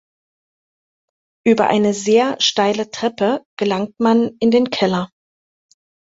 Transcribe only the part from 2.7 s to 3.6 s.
Treppe